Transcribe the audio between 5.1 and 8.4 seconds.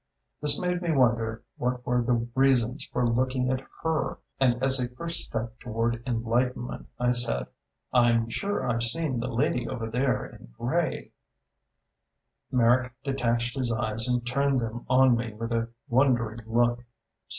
step toward enlightenment I said: "I'm